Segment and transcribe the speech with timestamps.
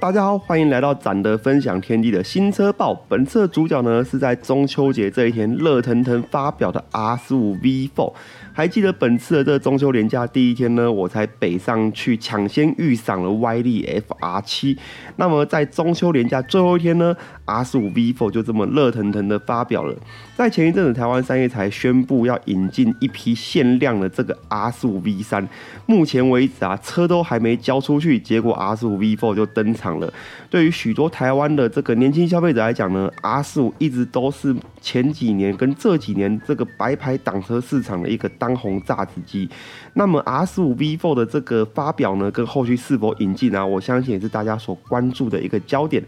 [0.00, 2.94] 大家好，欢迎来到展德分享天地的新车报。
[3.08, 8.12] 本次的主角呢是在中秋节这一天热腾腾发表的 R 十五 V4。
[8.58, 14.76] 还记得本次的这个中秋连假第一天呢，我才北上去抢先预赏了 YD FR 七。
[15.14, 19.94] 那么在中秋连假最后一天呢，R 十五 V4 就这么热腾腾的发表了。
[20.36, 25.48] 在前一阵子，台湾三叶才宣布要引进一批限量的这个 R 十五 V 三。
[25.86, 30.12] 目前为止啊，车都还没交出去，结果 R 十五 V4 就登场了。
[30.50, 34.52] 对于许多台湾的这个年轻消费者来讲呢，R 十五一直都是
[34.88, 39.46] 前几年跟这几年这个白牌挡车市场的一个当红炸子机。
[39.92, 46.02] 那么 R 十五 V4 的这个发表呢，跟后续是否引进啊，我相信也是大家所关注的一个焦点。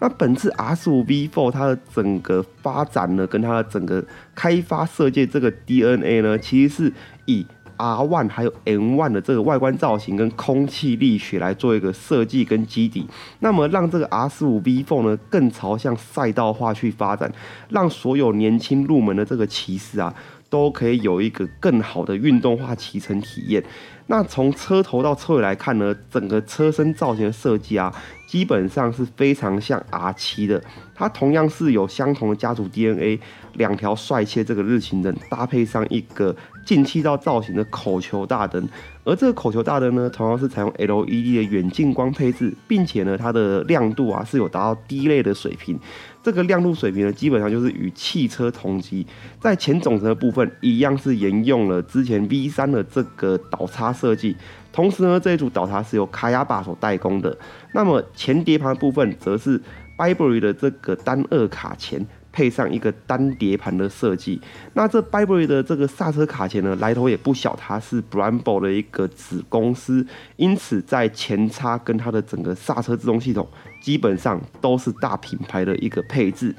[0.00, 6.92] 那本次 R 十五 V4 它的整个发展呢，跟它的整个开发设计这个 DNA 呢，其实是
[7.26, 13.06] 以 R One 还有 N One 的这个外观造型跟空气力学来做一个设计跟基底，
[13.40, 17.32] 那么让这个 R 十五 V4 呢更朝向赛道化去发展，
[17.68, 20.14] 让所有年轻入门的这个骑士啊，
[20.48, 23.62] 都可以有一个更好的运动化骑乘体验。
[24.06, 27.90] 那从车头到车尾来看呢，整个车身造型的设计啊，
[28.28, 30.62] 基本上是非常像 R 七的。
[30.94, 33.18] 它同样是有相同的家族 DNA，
[33.54, 38.68] 两条帅气这个日行灯，搭配上一个进气道造型的口球大灯。
[39.04, 45.78] 而这个口球大灯呢，同样是采用 LED 的远近光配置，并且呢，它的亮度啊是有达到低类的水平。
[46.22, 49.06] 这个亮度水平呢，基本上就是与汽车同级。
[49.38, 54.34] 在前总成的部分，一样是沿用了之前 V 三的这个导叉设计。
[54.72, 57.36] 同时呢，这一组导叉是由卡亚巴所代工的。
[57.74, 59.64] 那么前碟盘部分，则是 b
[59.98, 62.04] i b e r y 的这个单二卡钳。
[62.34, 64.40] 配上一个单碟盘的设计，
[64.72, 70.04] 那这 Burberry 的这个刹车卡钳呢，来头也不小，它是 Brembo 的一个子公司，
[70.34, 73.48] 因此在前叉跟它的整个刹车制动系统，
[73.80, 76.52] 基本上都是大品牌的一个配置。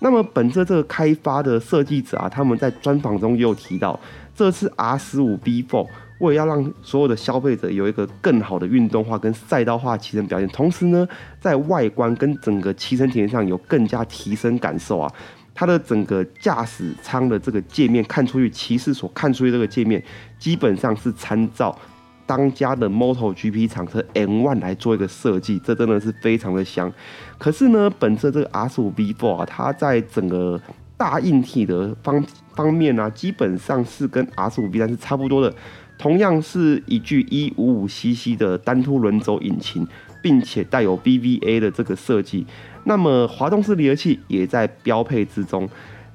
[0.00, 3.98] 那么本着这个开发的设计者啊，他们在专访中也有提到，
[4.34, 5.86] 这次 R 十五 B4。
[6.22, 11.06] 为了要让所有的消费者有一个更好的运动化跟赛道化骑乘表现，同时呢，
[11.40, 15.12] 在外观跟整个骑乘体验上有更加提升感受啊，
[15.52, 20.00] 它的整个驾驶舱的这个界面看出去，骑士所看出去这个界面，
[20.38, 21.76] 基本上是参照
[22.24, 26.90] 当家的 MotoGP 厂车 M1 来做一个设计，这真的是非常的香。
[27.36, 30.60] 可是呢，本车这个 R15 V4 啊，它在整个
[30.96, 32.24] 大硬体的方
[32.54, 35.52] 方面呢，基本上是跟 R15 V3 是差不多的。
[36.02, 39.86] 同样是一具一五五 cc 的单凸轮轴引擎，
[40.20, 42.44] 并且带有 BVA 的这个设计，
[42.82, 45.68] 那么滑动式离合器也在标配之中。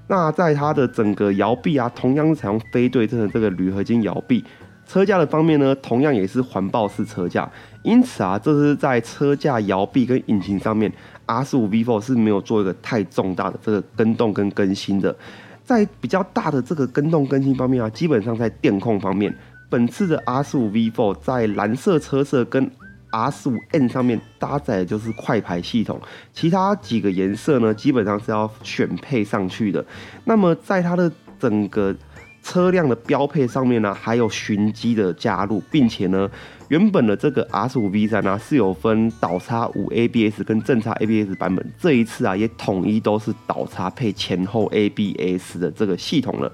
[0.10, 4.44] 那在它的整个摇臂啊，同样是采用非对称的这个铝合金摇臂。
[4.86, 7.50] 车架的方面呢，同样也是环抱式车架。
[7.84, 10.92] 因此啊，这是在车架摇臂跟引擎上面
[11.26, 15.16] ，R 四五 V Four 是没有做一个太重大的这个跟动跟更新的。
[15.64, 19.34] 在比较大的这个跟动更新方面啊，基本上在电控方面。
[19.70, 22.72] 本次的 R 十五 V4 在蓝色车色跟
[23.10, 26.00] R 十五 N 上面搭载的就是快排系统，
[26.34, 29.86] 其他几个颜色呢，基本上是要选配上去的。
[30.26, 31.96] 那么在它的整个
[32.42, 36.30] 车辆的标配上面呢，还有寻迹的加入，并且呢，
[36.70, 46.52] 原本的这个 R 十五 V 三呢是有分倒叉五 ABS 跟正叉 ABS 版本，这一次啊也统一都是倒叉配前后 ABS 的这个系统了。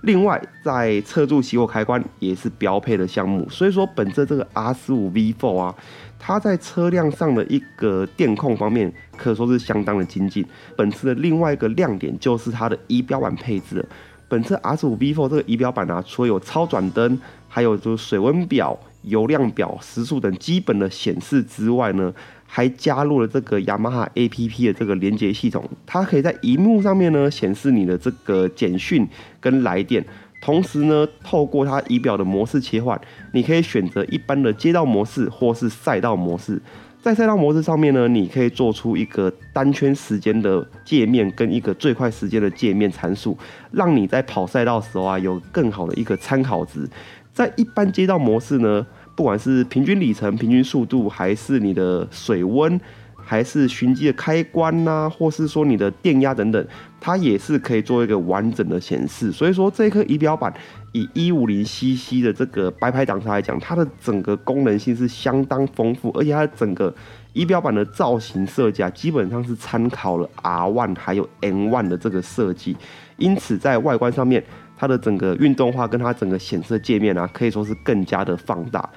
[0.00, 5.74] 另外，在车柱熄火开关也是标配的项目，所以说本着这个 R 十五 V4 啊，
[6.18, 10.44] 它在车辆上的一个电控方面可说是相当的精进。
[10.76, 13.82] 本次的另外一个亮点就是它的仪表板配置。
[14.28, 17.18] 本次 R 十五 V4 这个仪表板啊，除了有超转灯，
[17.48, 22.12] 还有就是水温表、油量表、时速等基本的显示之外呢。
[22.46, 29.04] 还加入了这个雅马哈 A P P 的这个连接系统，它可以在荧幕上面呢显示你的这个简讯
[29.40, 30.04] 跟来电，
[30.40, 33.00] 同时呢透过它仪表的模式切换，
[33.32, 36.62] 你可以选择一般的街道模式或是赛道模式。
[37.04, 43.36] 在赛道模式上面呢，你可以做出一个单圈时间的界面跟一个最快时间的界面参数，
[43.72, 46.88] 让你在跑赛道时候啊有更好的一个参考值。
[47.30, 48.86] 在一般街道模式呢。
[49.16, 52.80] 不管是平均里程、平均速度，还是你的水温，
[53.24, 56.66] 还是循迹的开关呐，或是说你的电压等等，
[57.00, 59.32] 它也是可以做一个完整的显示。
[59.32, 60.52] 所以说，这颗仪表板
[60.92, 66.94] 以一五零 CC 的这个白牌挡车来讲，它的整个功能性是相当丰富，而且它整个
[67.32, 72.76] 仪表板的造型设计啊，基本上是参考了 R One 还有 N One 的这个设计，
[73.16, 74.44] 因此在外观上面。
[74.76, 78.90] 它的整个运动化跟它整个显示界面啊，可以说是更加的放大。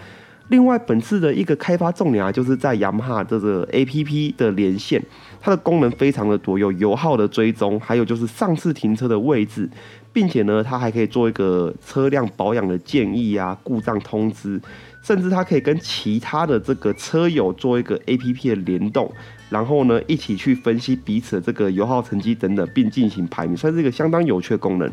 [0.50, 5.04] 另外，本次的一个开发重点啊，就是在雅马哈这个 A P P 的连线，
[5.42, 9.70] 它的功能非常的多，有油耗的追踪，还有就是上次停车的位置，
[10.14, 14.62] 并且呢，它还可以做一个车辆保养的建议啊，故障通知，
[15.04, 19.12] 甚至它可以跟其他的这个车友做一个 A P P 的联动，
[19.50, 24.90] 然后呢，一起去分析彼此的这个油耗成绩等等，并进行排名，算是一个相当有趣的功能。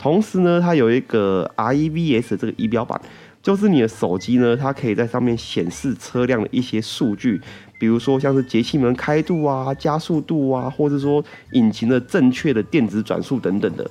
[0.00, 3.00] 同时呢，它有一个 R E V S 这个仪表板。
[3.46, 7.40] 就是你的手机呢，它可以在上面显示车辆的一些数据，
[7.78, 13.88] 比如说像是节气门开度啊、加速度啊，或者说引擎的正确的电子转速等等的。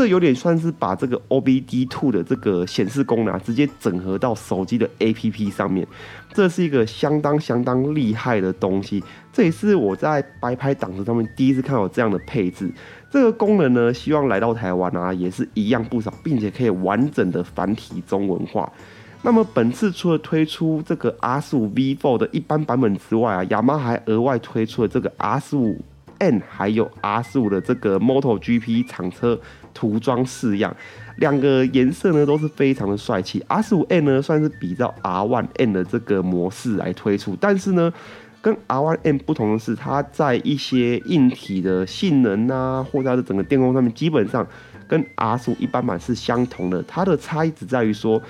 [0.00, 5.86] 这有点算是把这个 OBD2 的这个显示功能直接整合到手机的 APP 上面，
[6.32, 9.04] 这是一个相当相当厉害的东西。
[9.30, 12.72] 这也是我在白牌档子上面第一次看到这样的配置。
[13.10, 18.72] 这个功能呢，希望来到台湾啊，也是一样不少，并且可以完整的繁体中文化。
[19.20, 25.76] 那么本次除了推出这个 R15 V4 的一般版本之外啊，雅马还额外推出了这个 R15。
[26.20, 29.38] N 还有 R 十五的这个 Moto GP 厂车
[29.74, 30.74] 涂装式样，
[31.16, 33.44] 两个颜色呢都是非常的帅气。
[33.48, 37.92] R 十五 N 呢算是比较 R One N 的这个模式来推出，但是呢
[38.40, 44.46] 跟 R One N 不同的是，它在一些硬体的性能啊，或者它的整个电控上面，基本上
[44.86, 46.82] 跟 R 十五一般版是相同的。
[46.84, 48.22] 它的差异只在于说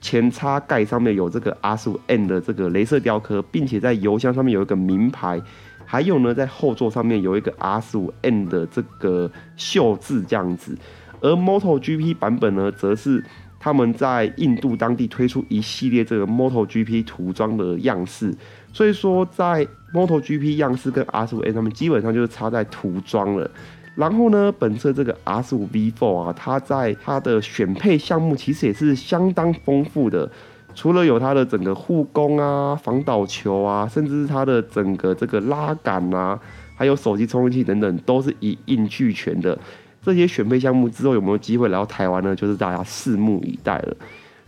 [0.00, 5.40] 前叉盖上面有这个 R 十五 N 的这个镭射雕刻，并且在油箱上面有一个名牌。
[5.90, 10.76] 还有呢，在后座上面有一个 R 十五 N 的这个绣字这样子，
[11.22, 13.24] 而 Moto GP 版本呢，则是
[13.58, 18.34] 他们在印度当地推出一系列这个 Moto GP 涂装的样式，
[18.70, 23.50] 所以说在 Moto GP 样式跟 R 十五 N 他们基本上就是差在涂装了。
[23.96, 30.30] 然后呢，本次这个 R 十五 V4 啊，它在它的选配项目其实也是相当丰富的。
[30.78, 36.38] 除了有它的整个护工啊、防倒球啊，甚至是它的整个这个拉杆啊，
[36.76, 39.58] 还有手机充电器等等，都是一应俱全的。
[40.00, 42.32] 这些选配项目之后有没有机会来到台湾呢？
[42.36, 43.96] 就是大家拭目以待了。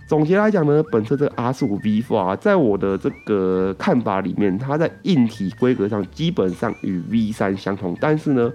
[0.07, 8.53] 总结来讲呢，本车这个 R 十五 V4 啊，在我的这个看法里面，它在硬体规格上基本上与 V 三相同，但是呢，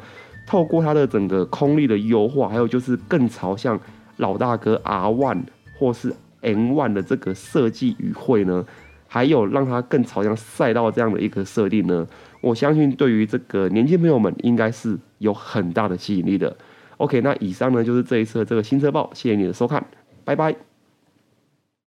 [0.48, 3.78] 透过它的整个空力的优化，还有就是更朝向
[4.16, 5.44] 老大哥 R One
[5.78, 6.16] 或是。
[6.46, 8.66] N One 的这个设计与会呢，
[9.08, 12.08] 还有让它更朝向赛道这样的一个设定呢，
[12.42, 16.56] 我相信对于这个年轻朋友们应该是有很大的吸引力的。
[16.98, 19.86] OK，那以上呢就是这一次的这个新车报，谢谢你的收看，
[20.24, 20.75] 拜拜。